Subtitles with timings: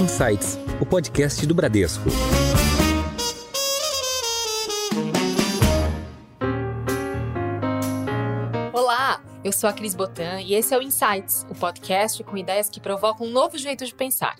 [0.00, 2.04] Insights, o podcast do Bradesco.
[8.72, 12.68] Olá, eu sou a Cris Botan e esse é o Insights, o podcast com ideias
[12.68, 14.36] que provocam um novo jeito de pensar.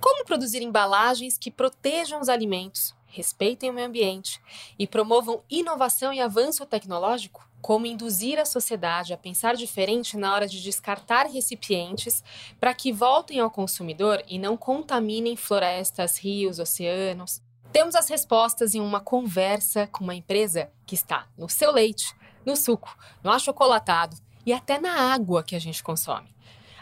[0.00, 4.40] Como produzir embalagens que protejam os alimentos, respeitem o meio ambiente
[4.78, 7.46] e promovam inovação e avanço tecnológico?
[7.64, 12.22] Como induzir a sociedade a pensar diferente na hora de descartar recipientes
[12.60, 17.40] para que voltem ao consumidor e não contaminem florestas, rios, oceanos?
[17.72, 22.54] Temos as respostas em uma conversa com uma empresa que está no seu leite, no
[22.54, 26.36] suco, no achocolatado e até na água que a gente consome.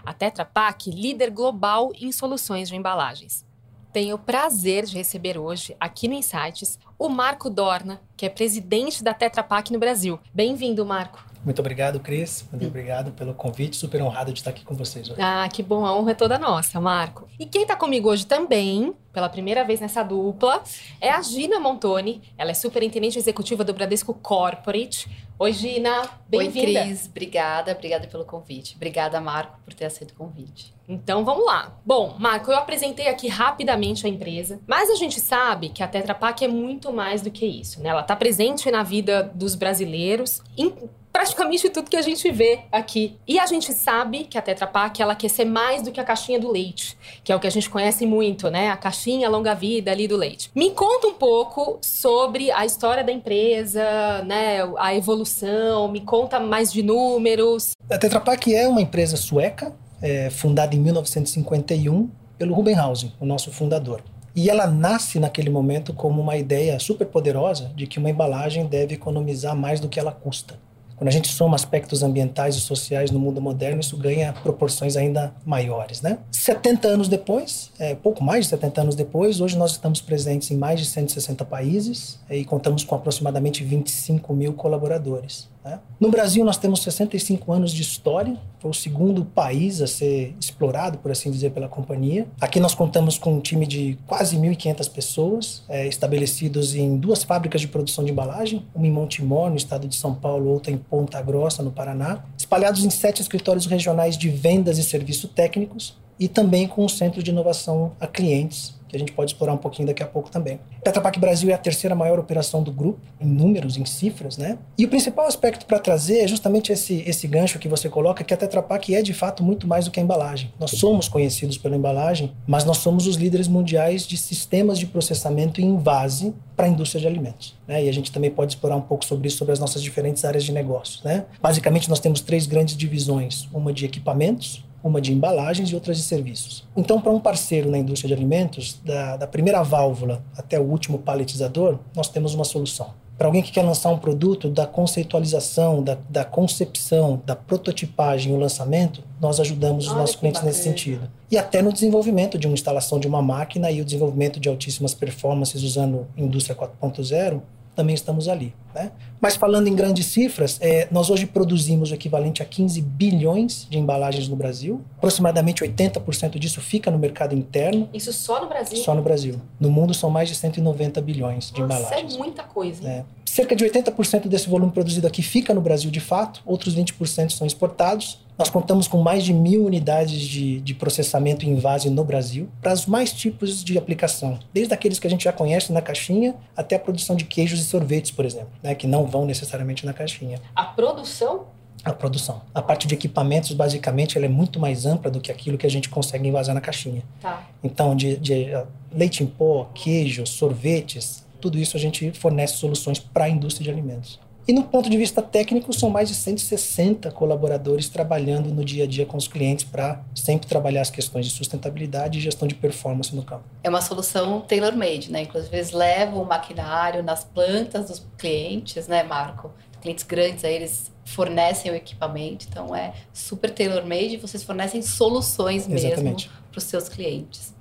[0.05, 3.47] A Tetra Pak, líder global em soluções de embalagens.
[3.93, 9.05] Tenho o prazer de receber hoje, aqui no Insights, o Marco Dorna, que é presidente
[9.05, 10.19] da Tetra Pak no Brasil.
[10.33, 11.32] Bem-vindo, Marco.
[11.45, 12.47] Muito obrigado, Cris.
[12.51, 13.77] Muito obrigado pelo convite.
[13.77, 15.21] Super honrado de estar aqui com vocês hoje.
[15.21, 15.85] Ah, que bom.
[15.85, 17.29] A honra é toda nossa, Marco.
[17.39, 20.63] E quem está comigo hoje também, pela primeira vez nessa dupla,
[21.01, 22.23] é a Gina Montoni.
[22.39, 25.11] Ela é superintendente executiva do Bradesco Corporate.
[25.37, 26.09] Oi, Gina.
[26.29, 26.81] Bem-vinda.
[26.81, 27.07] Oi, Cris.
[27.07, 27.73] Obrigada.
[27.73, 28.77] Obrigada pelo convite.
[28.77, 30.73] Obrigada, Marco, por ter aceito o convite.
[30.89, 31.77] Então vamos lá.
[31.85, 36.15] Bom, Marco, eu apresentei aqui rapidamente a empresa, mas a gente sabe que a Tetra
[36.15, 37.89] Pak é muito mais do que isso, né?
[37.89, 40.73] Ela está presente na vida dos brasileiros, em
[41.13, 43.17] praticamente tudo que a gente vê aqui.
[43.29, 46.05] E a gente sabe que a Tetra Pak ela quer ser mais do que a
[46.05, 48.71] caixinha do leite, que é o que a gente conhece muito, né?
[48.71, 50.51] A caixinha longa vida ali do leite.
[50.55, 53.85] Me conta um pouco sobre a história da empresa,
[54.25, 54.61] né?
[54.79, 57.73] A evolução, me conta mais de números.
[57.91, 63.53] A Tetra Pak é uma empresa sueca, é, fundada em 1951 pelo Rubenhausen, o nosso
[63.53, 64.03] fundador.
[64.35, 68.95] E ela nasce naquele momento como uma ideia super poderosa de que uma embalagem deve
[68.95, 70.59] economizar mais do que ela custa.
[71.03, 75.35] Quando a gente soma aspectos ambientais e sociais no mundo moderno, isso ganha proporções ainda
[75.45, 76.19] maiores, né?
[76.31, 80.57] 70 anos depois, é, pouco mais de 70 anos depois, hoje nós estamos presentes em
[80.57, 85.49] mais de 160 países é, e contamos com aproximadamente 25 mil colaboradores.
[85.65, 85.79] Né?
[86.01, 90.99] No Brasil, nós temos 65 anos de história, foi o segundo país a ser explorado,
[90.99, 92.27] por assim dizer, pela companhia.
[92.41, 97.61] Aqui nós contamos com um time de quase 1.500 pessoas, é, estabelecidos em duas fábricas
[97.61, 101.21] de produção de embalagem, uma em Montemor, no estado de São Paulo, outra em Ponta
[101.23, 106.69] Grossa, no Paraná, espalhados em sete escritórios regionais de vendas e serviços técnicos e também
[106.69, 110.03] com um centro de inovação a clientes que a gente pode explorar um pouquinho daqui
[110.03, 110.61] a pouco também.
[110.85, 114.59] Tetra Pak Brasil é a terceira maior operação do grupo, em números, em cifras, né?
[114.77, 118.35] E o principal aspecto para trazer é justamente esse, esse gancho que você coloca, que
[118.35, 120.53] a Tetra Pak é de fato muito mais do que a embalagem.
[120.61, 125.63] Nós somos conhecidos pela embalagem, mas nós somos os líderes mundiais de sistemas de processamento
[125.63, 127.55] em vase para a indústria de alimentos.
[127.67, 127.85] Né?
[127.85, 130.45] E a gente também pode explorar um pouco sobre isso, sobre as nossas diferentes áreas
[130.45, 131.01] de negócio.
[131.03, 131.25] Né?
[131.41, 136.03] Basicamente, nós temos três grandes divisões: uma de equipamentos, uma de embalagens e outras de
[136.03, 136.67] serviços.
[136.77, 140.99] Então, para um parceiro na indústria de alimentos, da, da primeira válvula até o último
[140.99, 142.91] paletizador, nós temos uma solução.
[143.17, 148.35] Para alguém que quer lançar um produto, da conceitualização, da, da concepção, da prototipagem e
[148.35, 150.77] o lançamento, nós ajudamos os Olha nossos que clientes nesse bacana.
[150.77, 151.11] sentido.
[151.31, 154.93] E até no desenvolvimento de uma instalação de uma máquina e o desenvolvimento de altíssimas
[154.93, 157.41] performances usando indústria 4.0,
[157.75, 158.55] também estamos ali.
[158.75, 158.91] Né?
[159.21, 163.79] Mas falando em grandes cifras, é, nós hoje produzimos o equivalente a 15 bilhões de
[163.79, 164.81] embalagens no Brasil.
[164.97, 168.79] Aproximadamente 80% disso fica no mercado interno, Isso só no Brasil?
[168.79, 169.41] só no Brasil.
[169.61, 172.15] No mundo são mais de 190 bilhões de Nossa, embalagens.
[172.15, 172.89] é muita coisa.
[172.89, 173.05] É.
[173.25, 177.47] Cerca de 80% desse volume produzido aqui fica no Brasil de fato, outros 20% são
[177.47, 178.19] exportados.
[178.39, 182.73] Nós contamos com mais de mil unidades de, de processamento em vase no Brasil, para
[182.73, 186.77] os mais tipos de aplicação, desde aqueles que a gente já conhece na caixinha até
[186.77, 190.41] a produção de queijos e sorvetes, por exemplo, né, que não vão necessariamente na caixinha.
[190.55, 191.47] A produção
[191.85, 192.43] A produção.
[192.55, 195.71] A parte de equipamentos, basicamente, ela é muito mais ampla do que aquilo que a
[195.71, 197.03] gente consegue envasar na caixinha.
[197.21, 197.45] Tá.
[197.63, 203.01] Então, de, de uh, leite em pó, queijo, sorvetes, tudo isso a gente fornece soluções
[203.01, 204.21] para a indústria de alimentos.
[204.47, 208.87] E no ponto de vista técnico, são mais de 160 colaboradores trabalhando no dia a
[208.87, 213.15] dia com os clientes para sempre trabalhar as questões de sustentabilidade e gestão de performance
[213.15, 213.45] no campo.
[213.63, 215.23] É uma solução tailor-made, né?
[215.23, 219.53] Inclusive, eles levam o maquinário nas plantas dos clientes, né, Marco?
[219.81, 225.67] Clientes grandes, aí eles fornecem o equipamento, então é super tailor-made e vocês fornecem soluções
[225.67, 226.17] mesmo
[226.51, 227.55] para os seus clientes.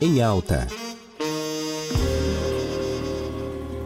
[0.00, 0.66] Em alta.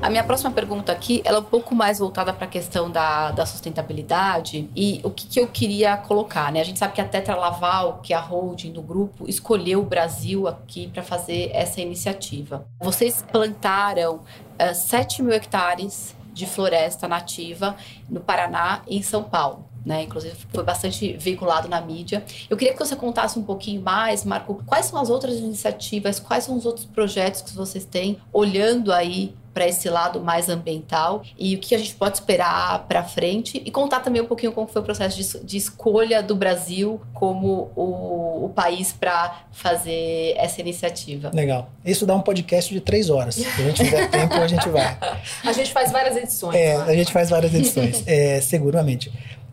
[0.07, 3.33] A minha próxima pergunta aqui, ela é um pouco mais voltada para a questão da,
[3.33, 6.61] da sustentabilidade e o que, que eu queria colocar, né?
[6.61, 9.83] A gente sabe que a Tetra Laval, que é a holding do grupo, escolheu o
[9.83, 12.65] Brasil aqui para fazer essa iniciativa.
[12.81, 14.21] Vocês plantaram
[14.57, 17.75] eh, 7 mil hectares de floresta nativa
[18.09, 19.65] no Paraná e em São Paulo.
[19.85, 20.05] né?
[20.05, 22.25] Inclusive foi bastante veiculado na mídia.
[22.49, 26.45] Eu queria que você contasse um pouquinho mais, Marco, quais são as outras iniciativas, quais
[26.45, 31.55] são os outros projetos que vocês têm olhando aí para esse lado mais ambiental e
[31.55, 34.83] o que a gente pode esperar para frente e contar também um pouquinho como foi
[34.83, 41.31] o processo de, de escolha do Brasil como o, o país para fazer essa iniciativa.
[41.33, 41.71] Legal.
[41.83, 43.37] Isso dá um podcast de três horas.
[43.37, 44.99] Se a gente tiver tempo, a gente vai.
[45.43, 46.55] A gente faz várias edições.
[46.55, 49.11] É, a gente faz várias edições, é, seguramente.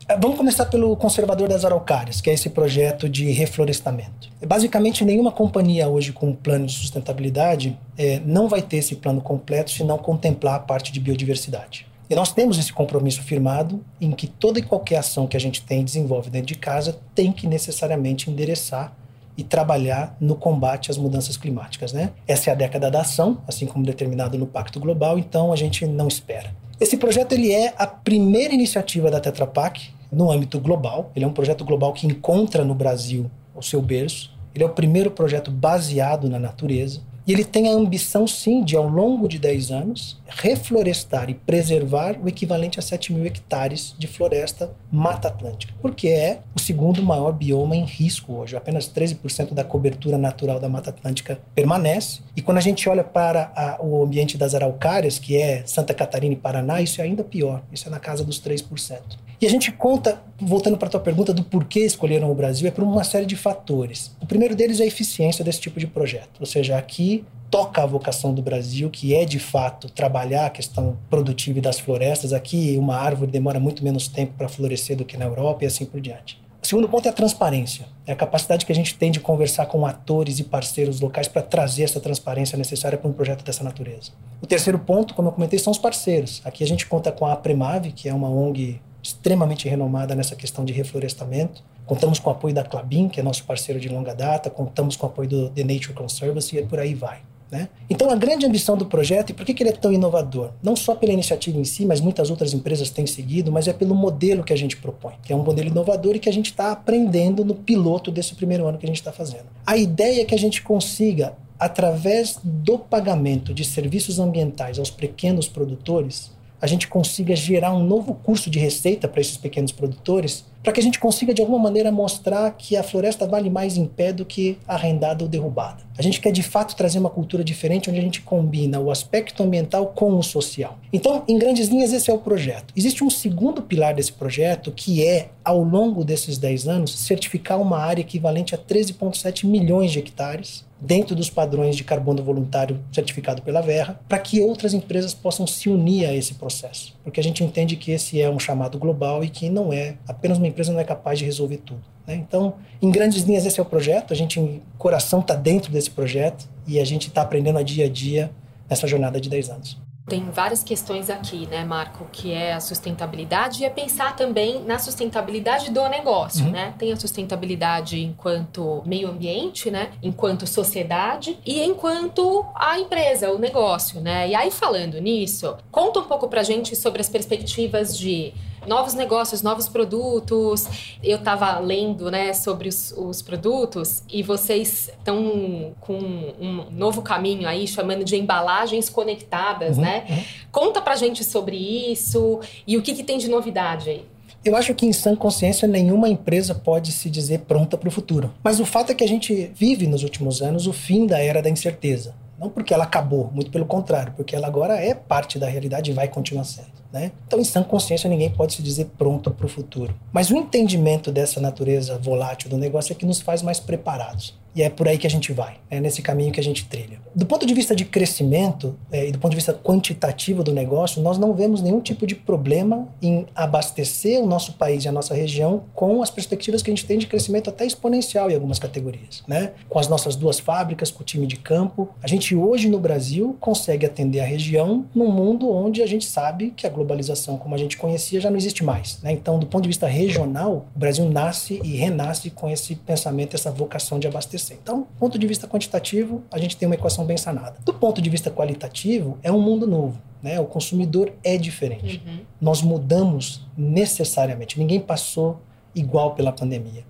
[0.08, 4.30] É, vamos começar pelo Conservador das Araucárias, que é esse projeto de reflorestamento.
[4.46, 9.22] Basicamente, nenhuma companhia hoje com um plano de sustentabilidade é, não vai ter esse plano
[9.22, 11.88] completo se não contemplar a parte de biodiversidade.
[12.10, 15.62] E nós temos esse compromisso firmado em que toda e qualquer ação que a gente
[15.62, 18.94] tem e desenvolve dentro de casa tem que necessariamente endereçar
[19.38, 21.94] e trabalhar no combate às mudanças climáticas.
[21.94, 22.12] Né?
[22.28, 25.86] Essa é a década da ação, assim como determinado no Pacto Global, então a gente
[25.88, 26.54] não espera.
[26.84, 31.14] Esse projeto ele é a primeira iniciativa da Tetra Pak no âmbito global.
[31.16, 34.34] Ele é um projeto global que encontra no Brasil o seu berço.
[34.54, 37.00] Ele é o primeiro projeto baseado na natureza.
[37.26, 42.18] E ele tem a ambição, sim, de, ao longo de 10 anos, reflorestar e preservar
[42.22, 47.32] o equivalente a 7 mil hectares de floresta Mata Atlântica, porque é o segundo maior
[47.32, 48.58] bioma em risco hoje.
[48.58, 52.22] Apenas 13% da cobertura natural da Mata Atlântica permanece.
[52.36, 56.34] E quando a gente olha para a, o ambiente das araucárias, que é Santa Catarina
[56.34, 57.64] e Paraná, isso é ainda pior.
[57.72, 59.00] Isso é na casa dos 3%.
[59.44, 62.72] E a gente conta, voltando para a tua pergunta do porquê escolheram o Brasil, é
[62.72, 64.16] por uma série de fatores.
[64.22, 66.40] O primeiro deles é a eficiência desse tipo de projeto.
[66.40, 70.98] Ou seja, aqui toca a vocação do Brasil, que é de fato trabalhar a questão
[71.10, 72.32] produtiva das florestas.
[72.32, 75.84] Aqui, uma árvore demora muito menos tempo para florescer do que na Europa e assim
[75.84, 76.42] por diante.
[76.62, 77.86] O segundo ponto é a transparência.
[78.08, 81.42] É a capacidade que a gente tem de conversar com atores e parceiros locais para
[81.42, 84.14] trazer essa transparência necessária para um projeto dessa natureza.
[84.42, 86.42] O terceiro ponto, como eu comentei, são os parceiros.
[86.46, 90.64] Aqui a gente conta com a Premave, que é uma ONG extremamente renomada nessa questão
[90.64, 91.62] de reflorestamento.
[91.86, 95.06] Contamos com o apoio da Clabin, que é nosso parceiro de longa data, contamos com
[95.06, 97.22] o apoio do The Nature Conservancy e por aí vai.
[97.54, 97.70] Né?
[97.88, 100.50] Então, a grande ambição do projeto, e por que, que ele é tão inovador?
[100.64, 103.94] Não só pela iniciativa em si, mas muitas outras empresas têm seguido, mas é pelo
[103.94, 106.72] modelo que a gente propõe, que é um modelo inovador e que a gente está
[106.72, 109.46] aprendendo no piloto desse primeiro ano que a gente está fazendo.
[109.68, 115.48] A ideia é que a gente consiga, através do pagamento de serviços ambientais aos pequenos
[115.48, 116.32] produtores,
[116.64, 120.80] a gente consiga gerar um novo curso de receita para esses pequenos produtores, para que
[120.80, 124.24] a gente consiga de alguma maneira mostrar que a floresta vale mais em pé do
[124.24, 125.84] que arrendada ou derrubada.
[125.98, 129.44] A gente quer de fato trazer uma cultura diferente onde a gente combina o aspecto
[129.44, 130.80] ambiental com o social.
[130.94, 132.74] Então, em grandes linhas, esse é o projeto.
[132.78, 137.80] Existe um segundo pilar desse projeto que é, ao longo desses 10 anos, certificar uma
[137.80, 143.62] área equivalente a 13,7 milhões de hectares dentro dos padrões de carbono voluntário certificado pela
[143.62, 146.94] Verra, para que outras empresas possam se unir a esse processo.
[147.04, 150.38] Porque a gente entende que esse é um chamado global e que não é, apenas
[150.38, 151.82] uma empresa não é capaz de resolver tudo.
[152.06, 152.16] Né?
[152.16, 155.90] Então, em grandes linhas, esse é o projeto, a gente, o coração está dentro desse
[155.90, 158.32] projeto e a gente está aprendendo a dia a dia
[158.70, 159.82] nessa jornada de 10 anos.
[160.06, 164.78] Tem várias questões aqui, né, Marco, que é a sustentabilidade e é pensar também na
[164.78, 166.52] sustentabilidade do negócio, uhum.
[166.52, 166.74] né?
[166.78, 174.02] Tem a sustentabilidade enquanto meio ambiente, né, enquanto sociedade e enquanto a empresa, o negócio,
[174.02, 174.28] né?
[174.28, 178.34] E aí falando nisso, conta um pouco pra gente sobre as perspectivas de
[178.68, 180.68] novos negócios, novos produtos.
[181.04, 187.48] Eu estava lendo né, sobre os, os, produtos e vocês estão com um novo caminho
[187.48, 190.06] aí chamando de embalagens conectadas, uhum, né?
[190.10, 190.24] Uhum.
[190.52, 194.06] Conta pra gente sobre isso e o que, que tem de novidade aí.
[194.46, 198.34] Eu acho que em sã consciência nenhuma empresa pode se dizer pronta para o futuro.
[198.44, 201.42] Mas o fato é que a gente vive nos últimos anos o fim da era
[201.42, 202.14] da incerteza.
[202.44, 205.94] Não porque ela acabou, muito pelo contrário, porque ela agora é parte da realidade e
[205.94, 206.74] vai continuar sendo.
[206.92, 207.14] Né?
[207.26, 209.96] Então, em sã consciência, ninguém pode se dizer pronto para o futuro.
[210.12, 214.38] Mas o entendimento dessa natureza volátil do negócio é que nos faz mais preparados.
[214.56, 217.02] E é por aí que a gente vai, é nesse caminho que a gente trilha.
[217.16, 221.02] Do ponto de vista de crescimento é, e do ponto de vista quantitativo do negócio,
[221.02, 225.14] nós não vemos nenhum tipo de problema em abastecer o nosso país e a nossa
[225.14, 229.24] região com as perspectivas que a gente tem de crescimento até exponencial em algumas categorias.
[229.28, 229.52] Né?
[229.70, 233.36] Com as nossas duas fábricas, com o time de campo, a gente hoje no Brasil
[233.40, 237.58] consegue atender a região num mundo onde a gente sabe que a globalização como a
[237.58, 239.00] gente conhecia já não existe mais.
[239.02, 239.12] Né?
[239.12, 243.52] Então, do ponto de vista regional, o Brasil nasce e renasce com esse pensamento, essa
[243.52, 244.60] vocação de abastecer acontecer.
[244.62, 247.56] Então, do ponto de vista quantitativo, a gente tem uma equação bem sanada.
[247.64, 250.00] Do ponto de vista qualitativo, é um mundo novo.
[250.22, 250.40] Né?
[250.40, 252.02] O consumidor é diferente.
[252.06, 252.20] Uhum.
[252.40, 254.60] Nós mudamos necessariamente.
[254.60, 255.40] Ninguém passou
[255.74, 256.84] igual pela pandemia.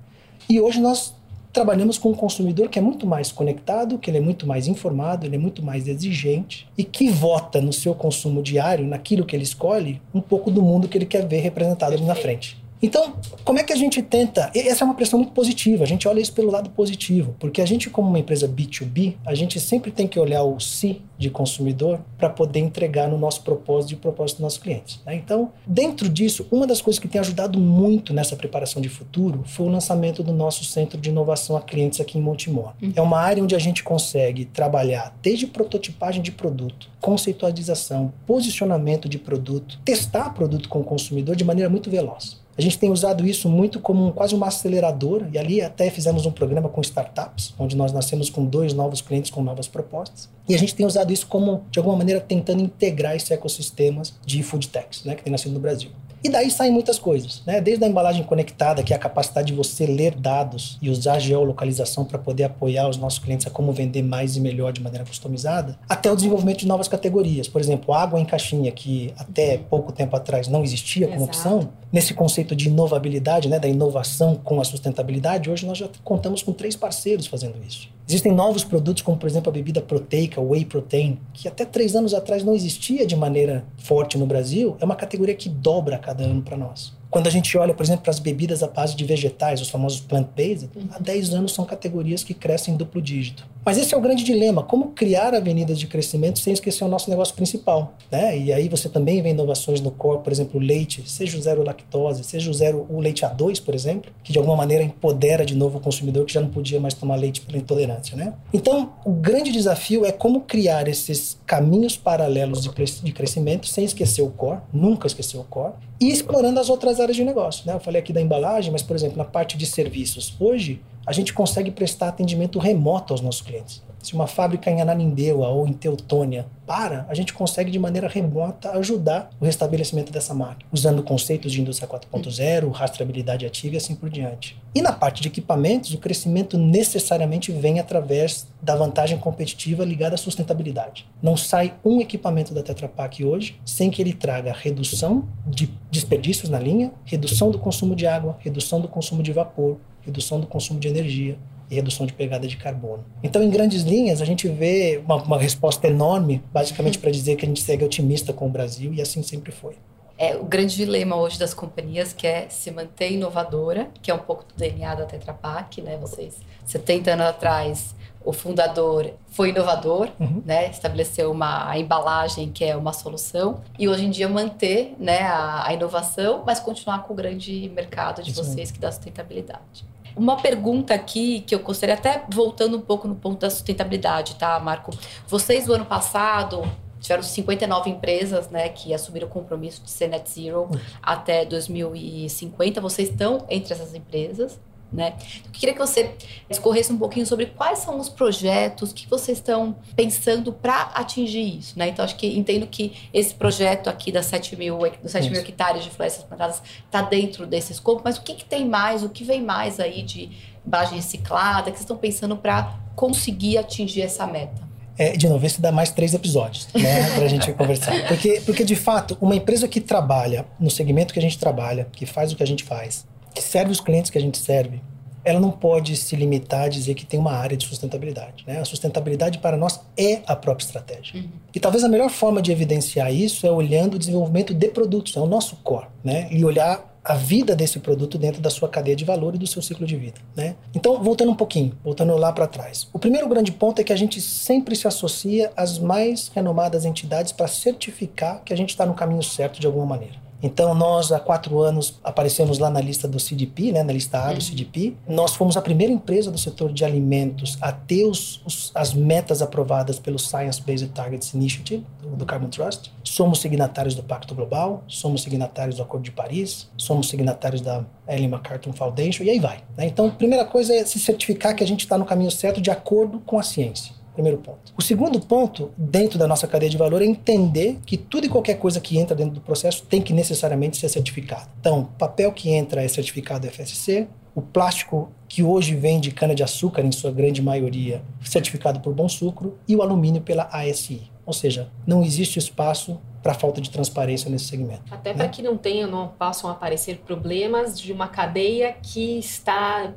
[0.49, 1.15] E hoje nós
[1.51, 5.25] trabalhamos com um consumidor que é muito mais conectado, que ele é muito mais informado,
[5.25, 9.43] ele é muito mais exigente e que vota no seu consumo diário, naquilo que ele
[9.43, 12.62] escolhe, um pouco do mundo que ele quer ver representado ali na frente.
[12.83, 13.13] Então,
[13.45, 14.51] como é que a gente tenta?
[14.53, 17.65] Essa é uma pressão muito positiva, a gente olha isso pelo lado positivo, porque a
[17.65, 22.01] gente, como uma empresa B2B, a gente sempre tem que olhar o si de consumidor
[22.17, 24.99] para poder entregar no nosso propósito e o propósito dos nossos clientes.
[25.05, 25.15] Né?
[25.15, 29.65] Então, dentro disso, uma das coisas que tem ajudado muito nessa preparação de futuro foi
[29.65, 32.73] o lançamento do nosso centro de inovação a clientes aqui em Montemor.
[32.81, 32.91] Uhum.
[32.93, 39.17] É uma área onde a gente consegue trabalhar desde prototipagem de produto, conceitualização, posicionamento de
[39.17, 42.42] produto, testar produto com o consumidor de maneira muito veloz.
[42.57, 46.25] A gente tem usado isso muito como um, quase uma aceleradora, e ali até fizemos
[46.25, 50.29] um programa com startups, onde nós nascemos com dois novos clientes com novas propostas.
[50.47, 54.43] E a gente tem usado isso como, de alguma maneira, tentando integrar esse ecossistema de
[54.43, 55.89] food techs, né, que tem nascido no Brasil.
[56.23, 57.59] E daí saem muitas coisas, né?
[57.59, 62.05] Desde a embalagem conectada, que é a capacidade de você ler dados e usar geolocalização
[62.05, 65.77] para poder apoiar os nossos clientes a como vender mais e melhor de maneira customizada,
[65.87, 67.49] até o desenvolvimento de novas categorias.
[67.49, 71.37] Por exemplo, água em caixinha, que até pouco tempo atrás não existia como Exato.
[71.37, 71.69] opção.
[71.91, 76.53] Nesse conceito de inovabilidade, né, da inovação com a sustentabilidade, hoje nós já contamos com
[76.53, 77.89] três parceiros fazendo isso.
[78.07, 82.13] Existem novos produtos, como por exemplo a bebida proteica, whey protein, que até três anos
[82.13, 84.75] atrás não existia de maneira forte no Brasil.
[84.79, 86.93] É uma categoria que dobra a cada ano para nós.
[87.13, 89.99] Quando a gente olha, por exemplo, para as bebidas à base de vegetais, os famosos
[89.99, 90.87] plant-based, uhum.
[90.91, 93.45] há 10 anos são categorias que crescem em duplo dígito.
[93.63, 97.11] Mas esse é o grande dilema, como criar avenidas de crescimento sem esquecer o nosso
[97.11, 98.35] negócio principal, né?
[98.35, 101.63] E aí você também vê inovações no core, por exemplo, o leite, seja o zero
[101.63, 105.55] lactose, seja o zero o leite A2, por exemplo, que de alguma maneira empodera de
[105.55, 108.33] novo o consumidor que já não podia mais tomar leite pela intolerância, né?
[108.51, 114.31] Então, o grande desafio é como criar esses caminhos paralelos de crescimento sem esquecer o
[114.31, 117.65] core, nunca esquecer o core, e explorando as outras áreas de negócio.
[117.65, 117.73] Né?
[117.73, 120.35] Eu falei aqui da embalagem, mas, por exemplo, na parte de serviços.
[120.37, 123.81] Hoje, a gente consegue prestar atendimento remoto aos nossos clientes.
[124.03, 128.71] Se uma fábrica em Ananindeua ou em Teutônia para, a gente consegue de maneira remota
[128.71, 134.09] ajudar o restabelecimento dessa máquina, usando conceitos de indústria 4.0, rastreabilidade ativa e assim por
[134.09, 134.61] diante.
[134.75, 140.17] E na parte de equipamentos, o crescimento necessariamente vem através da vantagem competitiva ligada à
[140.17, 141.07] sustentabilidade.
[141.21, 146.49] Não sai um equipamento da Tetra Pak hoje sem que ele traga redução de desperdícios
[146.49, 150.79] na linha, redução do consumo de água, redução do consumo de vapor, redução do consumo
[150.79, 151.37] de energia,
[151.69, 153.03] e redução de pegada de carbono.
[153.21, 157.45] Então, em grandes linhas, a gente vê uma, uma resposta enorme, basicamente para dizer que
[157.45, 159.75] a gente segue otimista com o Brasil e assim sempre foi.
[160.17, 164.19] É o grande dilema hoje das companhias que é se manter inovadora, que é um
[164.19, 165.97] pouco do DNA da Tetra Pak, né?
[165.97, 170.41] Vocês 70 anos atrás o fundador foi inovador, uhum.
[170.45, 170.69] né?
[170.69, 175.73] Estabeleceu uma embalagem que é uma solução e hoje em dia manter, né, a, a
[175.73, 178.75] inovação, mas continuar com o grande mercado de Isso vocês mesmo.
[178.75, 179.83] que dá sustentabilidade.
[180.15, 184.59] Uma pergunta aqui que eu gostaria, até voltando um pouco no ponto da sustentabilidade, tá,
[184.59, 184.91] Marco?
[185.27, 186.61] Vocês, do ano passado,
[186.99, 190.69] tiveram 59 empresas né, que assumiram o compromisso de ser net zero
[191.01, 192.79] até 2050.
[192.79, 194.59] Vocês estão entre essas empresas.
[194.93, 195.15] Né?
[195.43, 196.11] Eu queria que você
[196.49, 201.77] escorresse um pouquinho sobre quais são os projetos que vocês estão pensando para atingir isso.
[201.77, 201.89] Né?
[201.89, 205.83] Então, acho que entendo que esse projeto aqui das 7 mil, dos 7 mil hectares
[205.83, 209.23] de florestas plantadas está dentro desse escopo, mas o que, que tem mais, o que
[209.23, 210.29] vem mais aí de
[210.65, 214.61] embalagem reciclada, que vocês estão pensando para conseguir atingir essa meta?
[214.95, 218.07] É, de novo, esse dá mais três episódios, né, para a gente conversar.
[218.07, 222.05] Porque, porque, de fato, uma empresa que trabalha no segmento que a gente trabalha, que
[222.05, 224.81] faz o que a gente faz, que serve os clientes que a gente serve,
[225.23, 228.43] ela não pode se limitar a dizer que tem uma área de sustentabilidade.
[228.45, 228.59] Né?
[228.59, 231.21] A sustentabilidade para nós é a própria estratégia.
[231.21, 231.29] Uhum.
[231.53, 235.19] E talvez a melhor forma de evidenciar isso é olhando o desenvolvimento de produtos, é
[235.19, 236.27] o nosso core, né?
[236.29, 239.61] e olhar a vida desse produto dentro da sua cadeia de valor e do seu
[239.61, 240.55] ciclo de vida, né?
[240.73, 242.87] Então, voltando um pouquinho, voltando lá para trás.
[242.93, 247.33] O primeiro grande ponto é que a gente sempre se associa às mais renomadas entidades
[247.33, 250.22] para certificar que a gente está no caminho certo de alguma maneira.
[250.43, 254.27] Então, nós, há quatro anos, aparecemos lá na lista do CDP, né, na lista A
[254.27, 254.41] do uhum.
[254.41, 254.93] CDP.
[255.07, 259.41] Nós fomos a primeira empresa do setor de alimentos a ter os, os, as metas
[259.41, 262.91] aprovadas pelo Science Based Targets Initiative, do, do Carbon Trust.
[263.05, 268.27] Somos signatários do Pacto Global, somos signatários do Acordo de Paris, somos signatários da Ellen
[268.27, 269.63] MacArthur Foundation, e aí vai.
[269.77, 269.85] Né?
[269.85, 272.69] Então, a primeira coisa é se certificar que a gente está no caminho certo de
[272.69, 274.02] acordo com a ciência.
[274.13, 274.73] Primeiro ponto.
[274.77, 278.55] O segundo ponto, dentro da nossa cadeia de valor, é entender que tudo e qualquer
[278.55, 281.49] coisa que entra dentro do processo tem que necessariamente ser certificado.
[281.59, 286.91] Então, papel que entra é certificado FSC, o plástico que hoje vem de cana-de-açúcar, em
[286.91, 291.11] sua grande maioria, certificado por Bom Sucro, e o alumínio pela ASI.
[291.25, 294.83] Ou seja, não existe espaço para falta de transparência nesse segmento.
[294.91, 295.15] Até né?
[295.15, 299.93] para que não tenha, não possam aparecer problemas de uma cadeia que está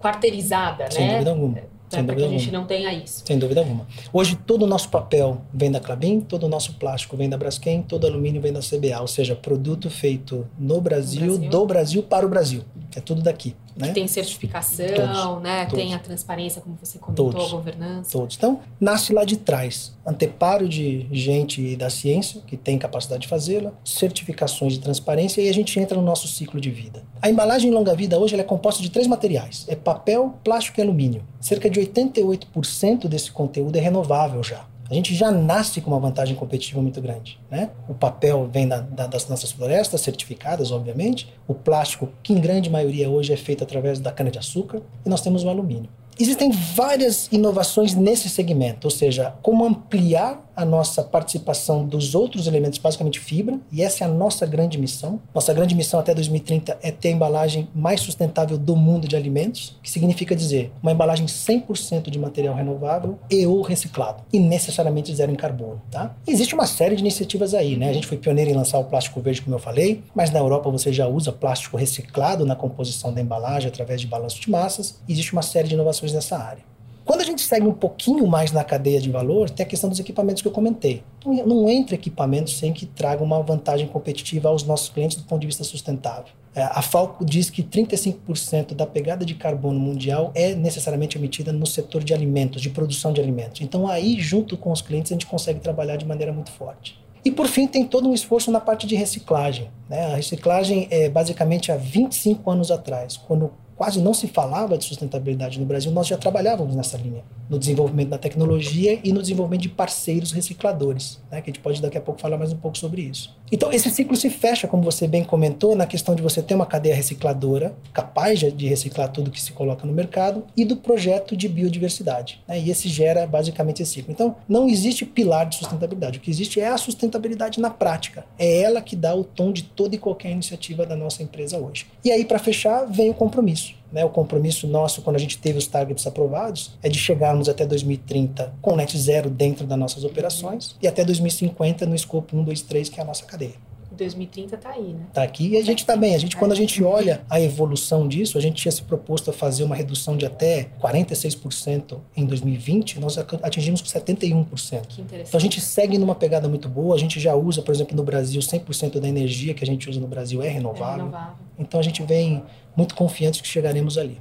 [0.00, 1.12] quarteirizada, Sem né?
[1.12, 2.58] dúvida alguma Né, para que a gente alguma.
[2.58, 3.22] não tenha isso.
[3.24, 3.86] Sem dúvida alguma.
[4.12, 7.82] Hoje todo o nosso papel vem da Clabin, todo o nosso plástico vem da Braskem,
[7.82, 11.50] todo o alumínio vem da CBA, ou seja, produto feito no Brasil, Brasil.
[11.50, 12.62] do Brasil para o Brasil.
[12.94, 13.54] É tudo daqui.
[13.76, 13.92] Né?
[13.92, 15.66] Tem certificação, todos, né?
[15.66, 15.84] Todos.
[15.84, 18.10] Tem a transparência, como você comentou, todos, a governança.
[18.10, 18.34] Todos.
[18.34, 19.94] Então, nasce lá de trás.
[20.06, 25.52] Anteparo de gente da ciência, que tem capacidade de fazê-la, certificações de transparência, e a
[25.52, 27.02] gente entra no nosso ciclo de vida.
[27.20, 31.22] A embalagem longa-vida hoje é composta de três materiais: é papel, plástico e alumínio.
[31.38, 34.66] Cerca de 88% desse conteúdo é renovável já.
[34.88, 37.40] A gente já nasce com uma vantagem competitiva muito grande.
[37.50, 37.70] Né?
[37.88, 41.32] O papel vem da, da, das nossas florestas, certificadas, obviamente.
[41.48, 44.80] O plástico, que em grande maioria hoje é feito através da cana-de-açúcar.
[45.04, 45.90] E nós temos o alumínio.
[46.18, 52.78] Existem várias inovações nesse segmento, ou seja, como ampliar a nossa participação dos outros elementos,
[52.78, 55.20] basicamente fibra, e essa é a nossa grande missão.
[55.34, 59.76] Nossa grande missão até 2030 é ter a embalagem mais sustentável do mundo de alimentos,
[59.82, 65.32] que significa dizer uma embalagem 100% de material renovável e ou reciclado, e necessariamente zero
[65.32, 66.14] em carbono, tá?
[66.26, 67.88] existe uma série de iniciativas aí, né?
[67.88, 70.70] A gente foi pioneiro em lançar o plástico verde, como eu falei, mas na Europa
[70.70, 75.00] você já usa plástico reciclado na composição da embalagem através de balanço de massas.
[75.08, 76.75] Existe uma série de inovações nessa área.
[77.06, 80.00] Quando a gente segue um pouquinho mais na cadeia de valor, tem a questão dos
[80.00, 81.04] equipamentos que eu comentei.
[81.24, 85.46] Não, entra equipamento sem que traga uma vantagem competitiva aos nossos clientes do ponto de
[85.46, 86.32] vista sustentável.
[86.52, 91.64] É, a Falco diz que 35% da pegada de carbono mundial é necessariamente emitida no
[91.64, 93.60] setor de alimentos, de produção de alimentos.
[93.60, 96.98] Então, aí, junto com os clientes, a gente consegue trabalhar de maneira muito forte.
[97.24, 99.70] E por fim, tem todo um esforço na parte de reciclagem.
[99.88, 100.06] Né?
[100.06, 105.60] A reciclagem é basicamente há 25 anos atrás, quando quase não se falava de sustentabilidade
[105.60, 109.68] no Brasil, nós já trabalhávamos nessa linha, no desenvolvimento da tecnologia e no desenvolvimento de
[109.68, 113.02] parceiros recicladores, né, que a gente pode daqui a pouco falar mais um pouco sobre
[113.02, 113.36] isso.
[113.52, 116.66] Então, esse ciclo se fecha, como você bem comentou, na questão de você ter uma
[116.66, 121.48] cadeia recicladora capaz de reciclar tudo que se coloca no mercado e do projeto de
[121.48, 122.40] biodiversidade.
[122.48, 124.12] Né, e esse gera basicamente esse ciclo.
[124.12, 126.18] Então, não existe pilar de sustentabilidade.
[126.18, 128.24] O que existe é a sustentabilidade na prática.
[128.38, 131.86] É ela que dá o tom de toda e qualquer iniciativa da nossa empresa hoje.
[132.04, 133.65] E aí, para fechar, vem o compromisso.
[133.90, 137.64] Né, o compromisso nosso, quando a gente teve os targets aprovados, é de chegarmos até
[137.64, 142.62] 2030 com net zero dentro das nossas operações e até 2050 no escopo 1, 2,
[142.62, 143.65] 3, que é a nossa cadeia.
[143.96, 145.06] 2030 está aí, né?
[145.08, 146.14] Está aqui e a gente está bem.
[146.14, 149.32] A gente, quando a gente olha a evolução disso, a gente tinha se proposto a
[149.32, 154.86] fazer uma redução de até 46% em 2020, nós atingimos 71%.
[154.86, 155.28] Que interessante.
[155.28, 156.94] Então a gente segue numa pegada muito boa.
[156.94, 160.00] A gente já usa, por exemplo, no Brasil, 100% da energia que a gente usa
[160.00, 160.86] no Brasil é renovável.
[160.86, 161.36] É renovável.
[161.58, 162.42] Então a gente vem
[162.76, 164.20] muito confiantes que chegaremos ali.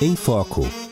[0.00, 0.83] Em Foco.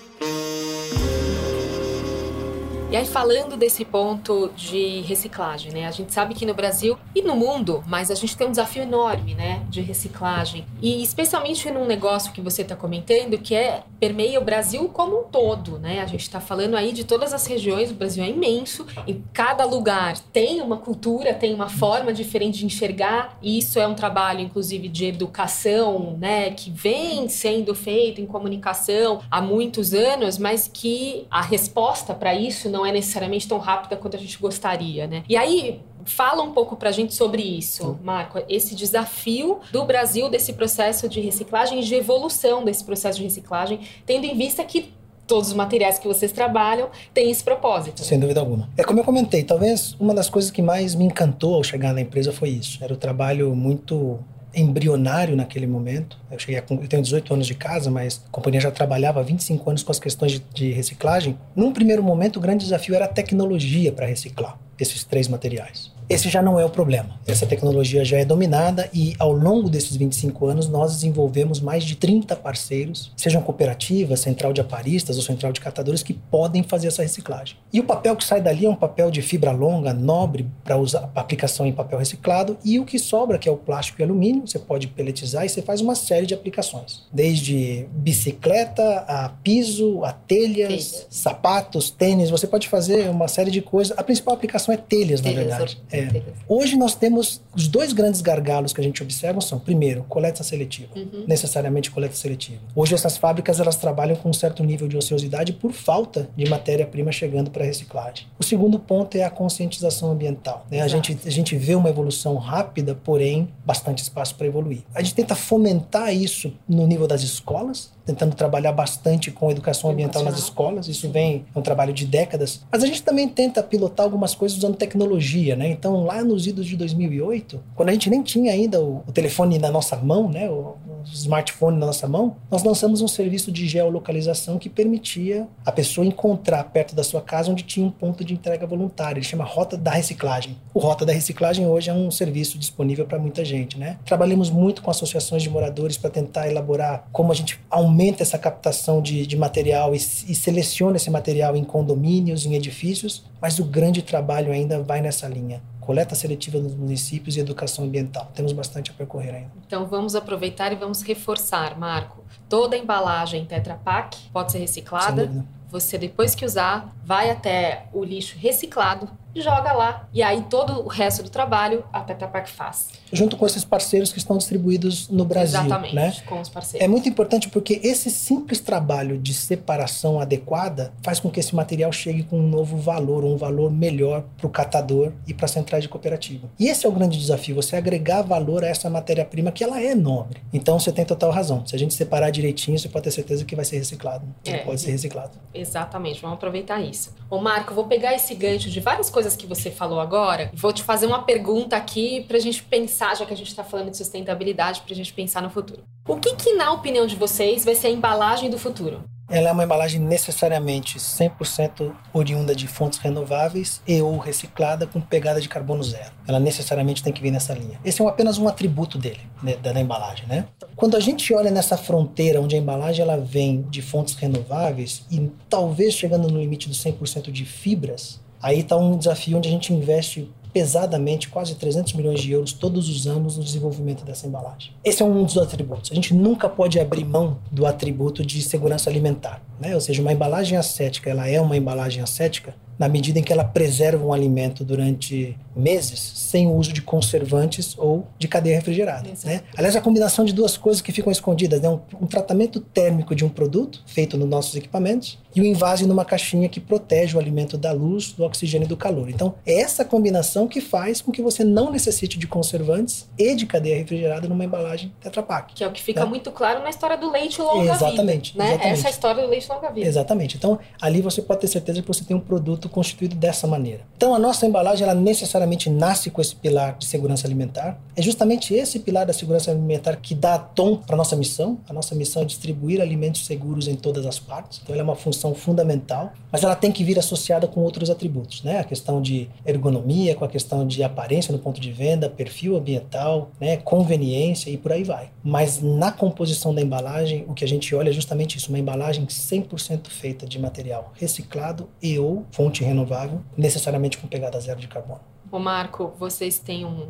[2.93, 5.87] E aí, falando desse ponto de reciclagem, né?
[5.87, 8.83] A gente sabe que no Brasil e no mundo, mas a gente tem um desafio
[8.83, 9.63] enorme, né?
[9.71, 10.67] De reciclagem.
[10.79, 15.23] E especialmente num negócio que você está comentando, que é permeia o Brasil como um
[15.23, 16.03] todo, né?
[16.03, 19.65] A gente está falando aí de todas as regiões, o Brasil é imenso, em cada
[19.65, 24.41] lugar tem uma cultura, tem uma forma diferente de enxergar, e isso é um trabalho,
[24.41, 26.51] inclusive, de educação, né?
[26.51, 32.69] Que vem sendo feito em comunicação há muitos anos, mas que a resposta para isso
[32.69, 35.23] não não é necessariamente tão rápida quanto a gente gostaria, né?
[35.29, 40.29] E aí, Fala um pouco para a gente sobre isso, Marco, esse desafio do Brasil
[40.29, 44.93] desse processo de reciclagem e de evolução desse processo de reciclagem, tendo em vista que
[45.29, 48.03] todos os materiais que vocês trabalham têm esse propósito.
[48.03, 48.69] Sem dúvida alguma.
[48.77, 52.01] É como eu comentei, talvez uma das coisas que mais me encantou ao chegar na
[52.01, 52.83] empresa foi isso.
[52.83, 54.19] Era o trabalho muito
[54.55, 56.19] embrionário naquele momento.
[56.31, 59.23] Eu cheguei a, eu tenho 18 anos de casa, mas a companhia já trabalhava há
[59.23, 61.39] 25 anos com as questões de, de reciclagem.
[61.55, 65.92] Num primeiro momento, o grande desafio era a tecnologia para reciclar esses três materiais.
[66.13, 67.19] Esse já não é o problema.
[67.27, 71.97] Essa tecnologia já é dominada e ao longo desses 25 anos nós desenvolvemos mais de
[71.97, 77.03] 30 parceiros, sejam cooperativas, central de aparistas ou central de catadores que podem fazer essa
[77.03, 77.57] reciclagem.
[77.73, 81.11] E o papel que sai dali é um papel de fibra longa, nobre para usar
[81.15, 84.59] aplicação em papel reciclado e o que sobra que é o plástico e alumínio, você
[84.59, 90.69] pode peletizar e você faz uma série de aplicações, desde bicicleta a piso, a telhas,
[90.69, 91.07] telhas.
[91.11, 93.97] sapatos, tênis, você pode fazer uma série de coisas.
[93.97, 95.79] A principal aplicação é telhas, telhas na verdade.
[95.91, 96.23] É, é.
[96.49, 100.89] Hoje nós temos os dois grandes gargalos que a gente observa são, primeiro, coleta seletiva,
[100.97, 101.25] uhum.
[101.27, 102.61] necessariamente coleta seletiva.
[102.75, 107.13] Hoje essas fábricas elas trabalham com um certo nível de ociosidade por falta de matéria-prima
[107.13, 108.27] chegando para reciclagem.
[108.39, 110.67] O segundo ponto é a conscientização ambiental.
[110.71, 110.81] Né?
[110.81, 114.83] A, gente, a gente vê uma evolução rápida, porém bastante espaço para evoluir.
[114.95, 120.23] A gente tenta fomentar isso no nível das escolas, tentando trabalhar bastante com educação ambiental
[120.23, 120.89] nas escolas.
[120.89, 122.65] Isso vem é um trabalho de décadas.
[122.71, 125.69] Mas a gente também tenta pilotar algumas coisas usando tecnologia, né?
[125.69, 129.59] Então, lá nos idos de 2008, quando a gente nem tinha ainda o, o telefone
[129.59, 130.49] na nossa mão, né?
[130.51, 130.77] O,
[131.13, 136.65] smartphone na nossa mão, nós lançamos um serviço de geolocalização que permitia a pessoa encontrar
[136.65, 139.19] perto da sua casa onde tinha um ponto de entrega voluntária.
[139.19, 140.57] Ele chama Rota da Reciclagem.
[140.75, 143.99] O Rota da Reciclagem hoje é um serviço disponível para muita gente, né?
[144.05, 149.01] Trabalhamos muito com associações de moradores para tentar elaborar como a gente aumenta essa captação
[149.01, 154.03] de, de material e, e seleciona esse material em condomínios, em edifícios, mas o grande
[154.03, 158.31] trabalho ainda vai nessa linha coleta seletiva nos municípios e educação ambiental.
[158.35, 159.51] Temos bastante a percorrer ainda.
[159.67, 162.25] Então vamos aproveitar e vamos reforçar, Marco.
[162.49, 165.45] Toda embalagem Tetra Pak pode ser reciclada.
[165.71, 169.09] Você depois que usar, vai até o lixo reciclado
[169.41, 170.09] joga lá.
[170.13, 172.91] E aí todo o resto do trabalho a Tetra Pak faz.
[173.13, 175.61] Junto com esses parceiros que estão distribuídos no Brasil.
[175.61, 176.15] Exatamente, né?
[176.27, 176.85] com os parceiros.
[176.85, 181.93] É muito importante porque esse simples trabalho de separação adequada faz com que esse material
[181.93, 185.83] chegue com um novo valor, um valor melhor para o catador e para a centrais
[185.83, 186.49] de cooperativa.
[186.59, 189.95] E esse é o grande desafio, você agregar valor a essa matéria-prima que ela é
[189.95, 190.43] nobre.
[190.53, 191.67] Então você tem total razão.
[191.67, 194.25] Se a gente separar direitinho, você pode ter certeza que vai ser reciclado.
[194.45, 195.39] É, pode ser reciclado.
[195.55, 197.15] Exatamente, vamos aproveitar isso.
[197.29, 200.73] Ô Marco, vou pegar esse gancho de várias coisas coisas que você falou agora, vou
[200.73, 203.91] te fazer uma pergunta aqui para a gente pensar, já que a gente está falando
[203.91, 205.83] de sustentabilidade, para a gente pensar no futuro.
[206.09, 209.05] O que, que, na opinião de vocês, vai ser a embalagem do futuro?
[209.31, 215.41] Ela é uma embalagem necessariamente 100% oriunda de fontes renováveis e ou reciclada com pegada
[215.41, 216.11] de carbono zero.
[216.27, 217.79] Ela necessariamente tem que vir nessa linha.
[217.85, 220.47] Esse é apenas um atributo dele, né, da, da embalagem, né?
[220.77, 225.31] Quando a gente olha nessa fronteira onde a embalagem ela vem de fontes renováveis e
[225.49, 229.73] talvez chegando no limite dos 100% de fibras, Aí está um desafio onde a gente
[229.73, 234.73] investe pesadamente quase 300 milhões de euros todos os anos no desenvolvimento dessa embalagem.
[234.85, 235.91] Esse é um dos atributos.
[235.91, 239.75] A gente nunca pode abrir mão do atributo de segurança alimentar, né?
[239.75, 243.45] Ou seja, uma embalagem ascética, ela é uma embalagem ascética na medida em que ela
[243.45, 249.11] preserva um alimento durante meses sem o uso de conservantes ou de cadeia refrigerada.
[249.25, 249.43] Né?
[249.57, 251.69] Aliás, a combinação de duas coisas que ficam escondidas, né?
[251.69, 255.87] um, um, tratamento térmico de um produto feito nos nossos equipamentos e o um invase
[255.87, 259.09] numa caixinha que protege o alimento da luz, do oxigênio e do calor.
[259.09, 263.47] Então, é essa combinação que faz com que você não necessite de conservantes e de
[263.47, 265.55] cadeia refrigerada numa embalagem Tetra Pak.
[265.55, 266.07] Que é o que fica né?
[266.07, 268.45] muito claro na história do leite longa exatamente, vida.
[268.45, 268.51] Né?
[268.51, 268.79] Exatamente.
[268.79, 269.87] Essa é a história do leite longa vida.
[269.87, 270.37] Exatamente.
[270.37, 273.81] Então, ali você pode ter certeza que você tem um produto constituído dessa maneira.
[273.97, 277.79] Então, a nossa embalagem, ela necessariamente nasce com esse pilar de segurança alimentar.
[277.95, 281.61] É justamente esse pilar da segurança alimentar que dá tom para nossa missão.
[281.69, 284.61] A nossa missão é distribuir alimentos seguros em todas as partes.
[284.61, 288.43] Então, ela é uma função fundamental, mas ela tem que vir associada com outros atributos,
[288.43, 288.59] né?
[288.59, 293.31] A questão de ergonomia, com a questão de aparência no ponto de venda, perfil ambiental,
[293.41, 293.57] né?
[293.59, 295.11] Conveniência e por aí vai.
[295.23, 299.07] Mas na composição da embalagem, o que a gente olha é justamente isso, uma embalagem
[299.07, 305.01] 100% feita de material reciclado e ou fonte renovável necessariamente com pegada zero de carbono.
[305.31, 306.89] Ô Marco, vocês têm um,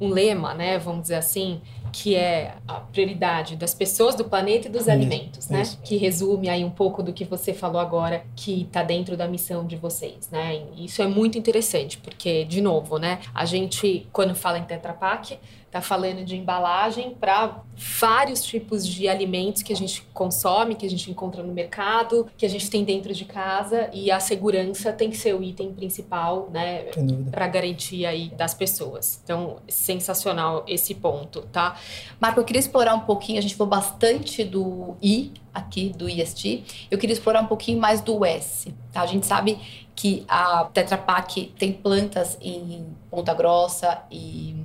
[0.00, 1.60] um lema, né, vamos dizer assim,
[1.92, 5.62] que é a prioridade das pessoas, do planeta e dos isso, alimentos, né?
[5.62, 5.78] Isso.
[5.84, 9.64] Que resume aí um pouco do que você falou agora, que está dentro da missão
[9.64, 10.60] de vocês, né?
[10.76, 15.38] Isso é muito interessante, porque, de novo, né, a gente, quando fala em Tetra Pak,
[15.74, 20.88] está falando de embalagem para vários tipos de alimentos que a gente consome, que a
[20.88, 25.10] gente encontra no mercado, que a gente tem dentro de casa e a segurança tem
[25.10, 26.84] que ser o item principal, né,
[27.28, 29.20] para garantia aí das pessoas.
[29.24, 31.76] Então, sensacional esse ponto, tá?
[32.20, 36.86] Marco, eu queria explorar um pouquinho, a gente falou bastante do I aqui do IST.
[36.88, 38.72] Eu queria explorar um pouquinho mais do S.
[38.92, 39.02] Tá?
[39.02, 39.58] A gente sabe
[39.94, 44.56] que a Tetra Pak tem plantas em Ponta Grossa e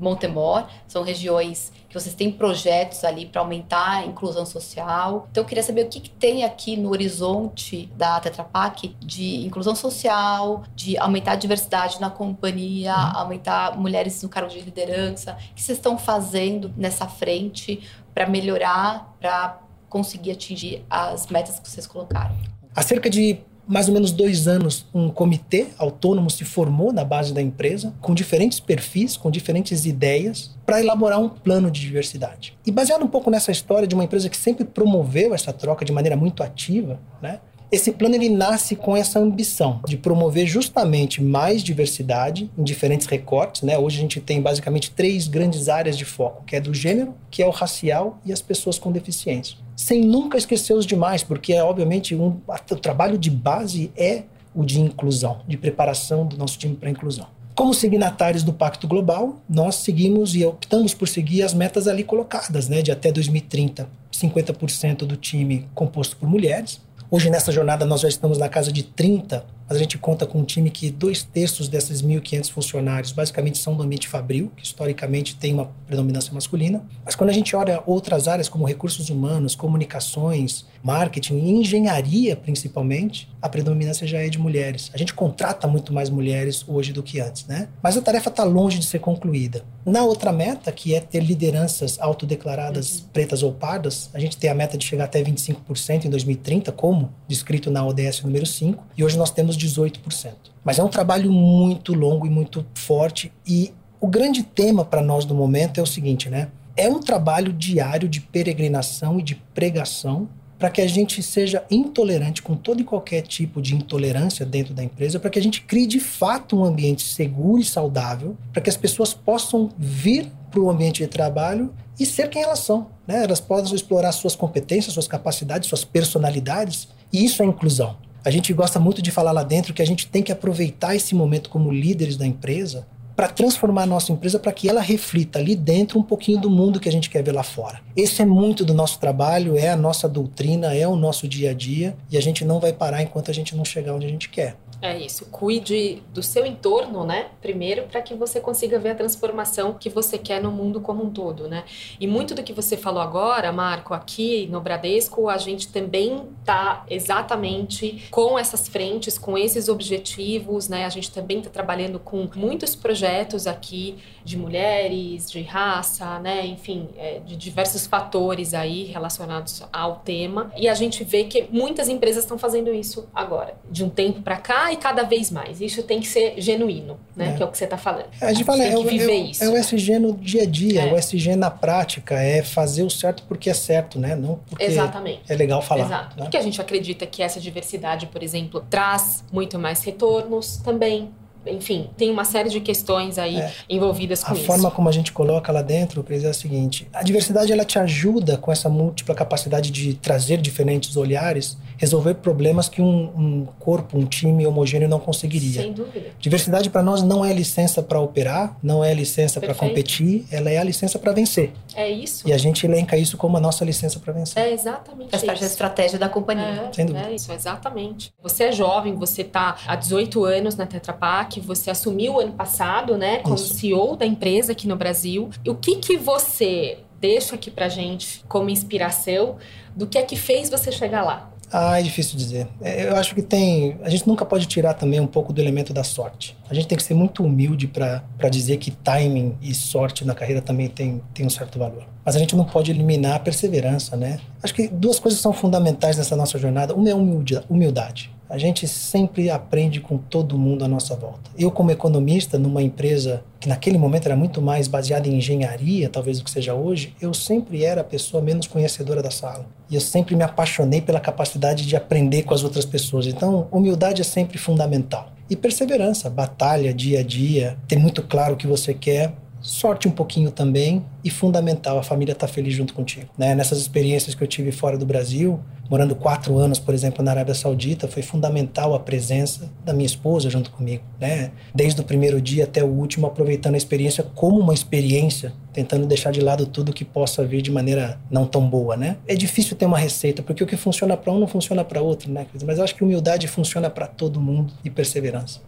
[0.00, 5.26] Montemor, são regiões que vocês têm projetos ali para aumentar a inclusão social.
[5.30, 9.46] Então eu queria saber o que, que tem aqui no horizonte da Tetra Pak de
[9.46, 13.16] inclusão social, de aumentar a diversidade na companhia, uhum.
[13.18, 15.32] aumentar mulheres no cargo de liderança.
[15.32, 17.80] O que vocês estão fazendo nessa frente
[18.14, 22.36] para melhorar, para conseguir atingir as metas que vocês colocaram?
[22.74, 27.34] Há cerca de mais ou menos dois anos, um comitê autônomo se formou na base
[27.34, 32.56] da empresa, com diferentes perfis, com diferentes ideias, para elaborar um plano de diversidade.
[32.64, 35.92] E baseado um pouco nessa história de uma empresa que sempre promoveu essa troca de
[35.92, 37.40] maneira muito ativa, né?
[37.70, 43.62] Esse plano ele nasce com essa ambição de promover justamente mais diversidade em diferentes recortes,
[43.62, 43.76] né?
[43.76, 47.42] Hoje a gente tem basicamente três grandes áreas de foco, que é do gênero, que
[47.42, 49.56] é o racial e as pessoas com deficiência.
[49.76, 54.22] Sem nunca esquecer os demais, porque é obviamente um, o trabalho de base é
[54.54, 57.26] o de inclusão, de preparação do nosso time para inclusão.
[57.56, 62.68] Como signatários do Pacto Global, nós seguimos e optamos por seguir as metas ali colocadas,
[62.68, 68.08] né, de até 2030, 50% do time composto por mulheres, Hoje, nessa jornada, nós já
[68.08, 71.68] estamos na casa de 30 mas a gente conta com um time que dois terços
[71.68, 76.84] desses 1.500 funcionários basicamente são do ambiente fabril, que historicamente tem uma predominância masculina.
[77.04, 83.28] Mas quando a gente olha outras áreas como recursos humanos, comunicações, marketing e engenharia principalmente,
[83.42, 84.90] a predominância já é de mulheres.
[84.94, 87.68] A gente contrata muito mais mulheres hoje do que antes, né?
[87.82, 89.64] Mas a tarefa está longe de ser concluída.
[89.84, 93.04] Na outra meta, que é ter lideranças autodeclaradas uhum.
[93.12, 97.12] pretas ou pardas, a gente tem a meta de chegar até 25% em 2030, como
[97.28, 100.32] descrito na ODS número 5, e hoje nós temos 18%.
[100.64, 105.24] Mas é um trabalho muito longo e muito forte e o grande tema para nós
[105.24, 106.48] no momento é o seguinte, né?
[106.76, 112.42] É um trabalho diário de peregrinação e de pregação para que a gente seja intolerante
[112.42, 115.86] com todo e qualquer tipo de intolerância dentro da empresa, para que a gente crie
[115.86, 120.70] de fato um ambiente seguro e saudável, para que as pessoas possam vir para o
[120.70, 122.86] ambiente de trabalho e ser quem elas são.
[123.06, 123.24] Né?
[123.24, 127.96] Elas possam explorar suas competências, suas capacidades, suas personalidades, e isso é inclusão.
[128.26, 131.14] A gente gosta muito de falar lá dentro que a gente tem que aproveitar esse
[131.14, 132.84] momento como líderes da empresa
[133.14, 136.80] para transformar a nossa empresa para que ela reflita ali dentro um pouquinho do mundo
[136.80, 137.80] que a gente quer ver lá fora.
[137.96, 141.54] Esse é muito do nosso trabalho, é a nossa doutrina, é o nosso dia a
[141.54, 144.28] dia e a gente não vai parar enquanto a gente não chegar onde a gente
[144.28, 144.56] quer.
[144.80, 145.26] É isso.
[145.26, 147.30] Cuide do seu entorno, né?
[147.40, 151.10] Primeiro, para que você consiga ver a transformação que você quer no mundo como um
[151.10, 151.64] todo, né?
[151.98, 156.84] E muito do que você falou agora, Marco, aqui no Bradesco, a gente também tá
[156.90, 160.84] exatamente com essas frentes, com esses objetivos, né?
[160.84, 166.46] A gente também está trabalhando com muitos projetos aqui de mulheres, de raça, né?
[166.46, 170.52] Enfim, é, de diversos fatores aí relacionados ao tema.
[170.56, 173.54] E a gente vê que muitas empresas estão fazendo isso agora.
[173.70, 175.60] De um tempo para cá e cada vez mais.
[175.60, 177.30] Isso tem que ser genuíno, né?
[177.30, 177.36] É.
[177.36, 178.06] Que é o que você está falando.
[178.20, 179.44] A gente fala, é, o, viver é, isso.
[179.44, 180.92] é o SG no dia a dia, é.
[180.92, 184.14] o SG na prática, é fazer o certo porque é certo, né?
[184.14, 185.22] Não porque Exatamente.
[185.28, 185.86] é legal falar.
[185.86, 186.16] Exato.
[186.16, 186.22] Né?
[186.24, 191.10] Porque a gente acredita que essa diversidade, por exemplo, traz muito mais retornos também
[191.46, 193.52] enfim, tem uma série de questões aí é.
[193.68, 194.44] envolvidas com a isso.
[194.44, 197.64] A forma como a gente coloca lá dentro, Cris, é a seguinte: a diversidade ela
[197.64, 203.46] te ajuda com essa múltipla capacidade de trazer diferentes olhares, resolver problemas que um, um
[203.58, 205.62] corpo, um time homogêneo não conseguiria.
[205.62, 206.10] Sem dúvida.
[206.18, 210.58] Diversidade para nós não é licença para operar, não é licença para competir, ela é
[210.58, 211.52] a licença para vencer.
[211.74, 212.26] É isso.
[212.28, 214.42] E a gente elenca isso como a nossa licença para vencer.
[214.42, 216.68] É exatamente Faz parte da estratégia da companhia.
[216.68, 217.08] É, Sem dúvida.
[217.08, 218.12] É isso, exatamente.
[218.22, 222.96] Você é jovem, você está há 18 anos na Tetra Pak, você assumiu ano passado,
[222.96, 223.54] né, como Isso.
[223.54, 225.30] CEO da empresa aqui no Brasil.
[225.44, 229.36] E o que que você deixa aqui pra gente como inspiração
[229.74, 231.30] do que é que fez você chegar lá?
[231.52, 232.48] Ah, é difícil dizer.
[232.60, 233.76] É, eu acho que tem.
[233.82, 236.36] A gente nunca pode tirar também um pouco do elemento da sorte.
[236.50, 240.42] A gente tem que ser muito humilde para dizer que timing e sorte na carreira
[240.42, 241.84] também tem, tem um certo valor.
[242.04, 244.18] Mas a gente não pode eliminar a perseverança, né?
[244.42, 246.74] Acho que duas coisas são fundamentais nessa nossa jornada.
[246.74, 248.10] Uma é humildade.
[248.28, 251.30] A gente sempre aprende com todo mundo à nossa volta.
[251.38, 256.18] Eu, como economista, numa empresa que naquele momento era muito mais baseada em engenharia, talvez
[256.18, 259.46] do que seja hoje, eu sempre era a pessoa menos conhecedora da sala.
[259.70, 263.06] E eu sempre me apaixonei pela capacidade de aprender com as outras pessoas.
[263.06, 265.12] Então, humildade é sempre fundamental.
[265.30, 269.12] E perseverança, batalha dia a dia, ter muito claro o que você quer,
[269.46, 273.06] sorte um pouquinho também e fundamental a família estar tá feliz junto contigo.
[273.16, 273.34] Né?
[273.34, 277.34] Nessas experiências que eu tive fora do Brasil, morando quatro anos, por exemplo, na Arábia
[277.34, 281.30] Saudita, foi fundamental a presença da minha esposa junto comigo, né?
[281.54, 286.10] Desde o primeiro dia até o último, aproveitando a experiência como uma experiência, tentando deixar
[286.10, 288.96] de lado tudo que possa vir de maneira não tão boa, né?
[289.06, 292.10] É difícil ter uma receita, porque o que funciona para um não funciona para outro,
[292.10, 292.26] né?
[292.44, 295.40] Mas eu acho que humildade funciona para todo mundo e perseverança.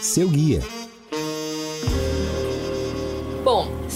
[0.00, 0.60] Seu guia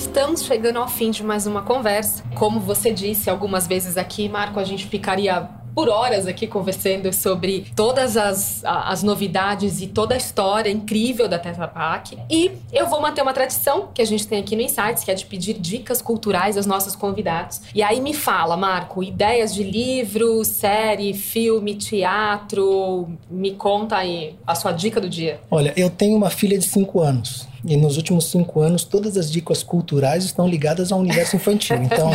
[0.01, 2.25] estamos chegando ao fim de mais uma conversa.
[2.35, 7.67] Como você disse algumas vezes aqui, Marco, a gente ficaria por horas aqui conversando sobre
[7.77, 12.19] todas as, as novidades e toda a história incrível da Tetra Pak.
[12.31, 15.15] E eu vou manter uma tradição que a gente tem aqui no Insights, que é
[15.15, 17.61] de pedir dicas culturais aos nossos convidados.
[17.75, 23.07] E aí me fala, Marco, ideias de livro, série, filme, teatro.
[23.31, 25.41] Me conta aí a sua dica do dia.
[25.51, 27.50] Olha, eu tenho uma filha de 5 anos.
[27.65, 31.77] E nos últimos cinco anos, todas as dicas culturais estão ligadas ao universo infantil.
[31.77, 32.11] Então,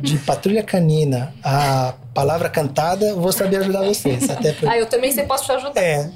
[0.00, 4.28] de Patrulha Canina a palavra cantada, vou saber ajudar vocês.
[4.28, 5.80] Até Ah, eu também sei, posso te ajudar.
[5.80, 6.10] É.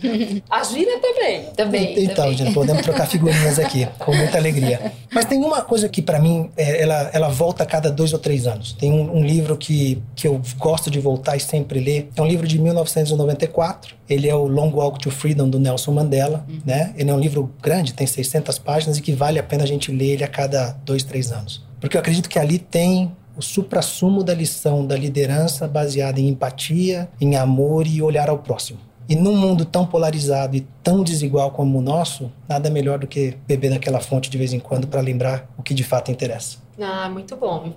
[0.50, 1.44] A gíria também.
[1.56, 2.04] Também.
[2.04, 2.37] Então, também.
[2.37, 4.92] gente, podemos trocar figurinhas aqui, com muita alegria.
[5.12, 8.18] Mas tem uma coisa que, para mim, é, ela, ela volta a cada dois ou
[8.18, 8.72] três anos.
[8.72, 12.11] Tem um, um livro que, que eu gosto de voltar e sempre ler.
[12.14, 13.96] É um livro de 1994.
[14.09, 16.44] Ele é o Long Walk to Freedom, do Nelson Mandela.
[16.48, 16.61] Uhum.
[16.64, 16.92] Né?
[16.96, 19.90] Ele é um livro grande, tem 600 páginas e que vale a pena a gente
[19.92, 21.64] ler ele a cada dois, três anos.
[21.81, 27.09] Porque eu acredito que ali tem o suprassumo da lição da liderança baseada em empatia,
[27.20, 28.79] em amor e olhar ao próximo.
[29.09, 33.37] E num mundo tão polarizado e tão desigual como o nosso, nada melhor do que
[33.46, 36.65] beber daquela fonte de vez em quando para lembrar o que de fato interessa.
[36.81, 37.73] Ah, muito bom.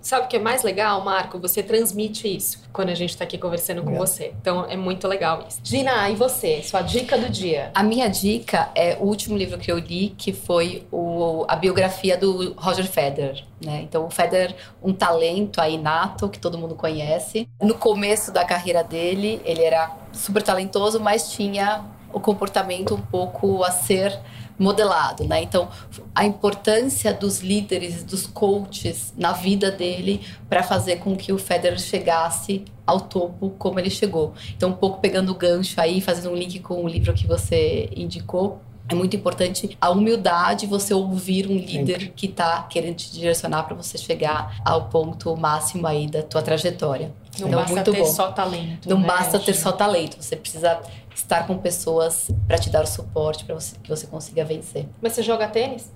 [0.00, 1.38] Sabe o que é mais legal, Marco?
[1.40, 4.32] Você transmite isso quando a gente está aqui conversando com você.
[4.40, 5.60] Então é muito legal isso.
[5.64, 6.62] Gina, e você?
[6.62, 7.70] Sua dica do dia?
[7.74, 12.16] A minha dica é o último livro que eu li, que foi o, a biografia
[12.16, 13.44] do Roger Federer.
[13.60, 13.80] Né?
[13.82, 17.48] Então, o Federer, um talento aí nato que todo mundo conhece.
[17.60, 23.64] No começo da carreira dele, ele era super talentoso, mas tinha o comportamento um pouco
[23.64, 24.18] a ser
[24.58, 25.42] modelado, né?
[25.42, 25.68] Então,
[26.14, 31.78] a importância dos líderes, dos coaches na vida dele para fazer com que o Federer
[31.78, 34.32] chegasse ao topo como ele chegou.
[34.56, 37.90] Então, um pouco pegando o gancho aí, fazendo um link com o livro que você
[37.94, 42.12] indicou, é muito importante a humildade, você ouvir um líder Sempre.
[42.14, 47.12] que está querendo te direcionar para você chegar ao ponto máximo aí da tua trajetória.
[47.38, 48.06] Não então, basta muito ter bom.
[48.06, 48.88] só talento.
[48.88, 50.22] Não né, basta ter só talento.
[50.22, 50.80] Você precisa
[51.16, 54.86] estar com pessoas para te dar o suporte para você, que você consiga vencer.
[55.00, 55.90] Mas você joga tênis?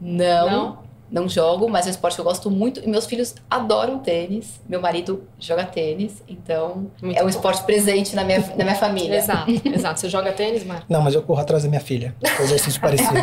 [0.00, 0.50] Não.
[0.50, 0.90] Não?
[1.10, 2.78] Não jogo, mas é um esporte que eu gosto muito.
[2.78, 4.60] E meus filhos adoram tênis.
[4.68, 6.22] Meu marido joga tênis.
[6.28, 7.30] Então, muito é um bom.
[7.30, 9.16] esporte presente na minha, na minha família.
[9.16, 9.98] Exato, exato.
[9.98, 10.84] Você joga tênis, Mar?
[10.88, 12.14] Não, mas eu corro atrás da minha filha.
[12.22, 13.10] É um exercício parecido.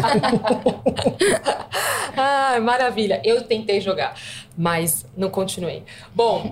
[2.18, 3.22] ah, maravilha.
[3.24, 4.16] Eu tentei jogar,
[4.58, 5.86] mas não continuei.
[6.14, 6.52] Bom,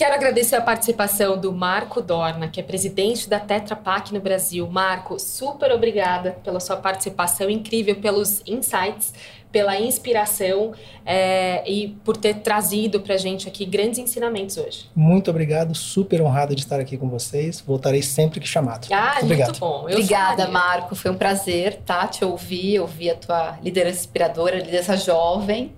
[0.00, 4.66] Quero agradecer a participação do Marco Dorna, que é presidente da Tetra Pak no Brasil.
[4.66, 9.12] Marco, super obrigada pela sua participação incrível, pelos insights,
[9.52, 10.72] pela inspiração
[11.04, 14.88] é, e por ter trazido para a gente aqui grandes ensinamentos hoje.
[14.96, 17.60] Muito obrigado, super honrado de estar aqui com vocês.
[17.60, 18.88] Voltarei sempre que chamado.
[18.90, 19.58] Ah, muito, obrigado.
[19.58, 19.86] bom.
[19.86, 20.94] Eu Obrigada, Marco.
[20.94, 25.74] Foi um prazer tá, te ouvir, ouvir a tua liderança inspiradora, liderança jovem.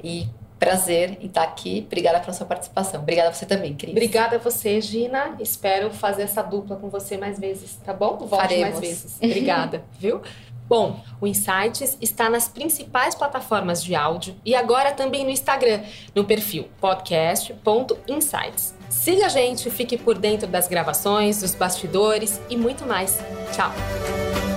[0.00, 1.84] E prazer em estar aqui.
[1.86, 3.00] Obrigada pela sua participação.
[3.00, 3.92] Obrigada a você também, Cris.
[3.92, 5.36] Obrigada a você, Gina.
[5.40, 8.16] Espero fazer essa dupla com você mais vezes, tá bom?
[8.16, 8.70] Volte Faremos.
[8.70, 9.16] mais vezes.
[9.22, 10.20] Obrigada, viu?
[10.68, 15.80] Bom, o Insights está nas principais plataformas de áudio e agora também no Instagram,
[16.14, 18.74] no perfil podcast.insights.
[18.90, 23.18] Siga a gente, fique por dentro das gravações, dos bastidores e muito mais.
[23.52, 24.47] Tchau!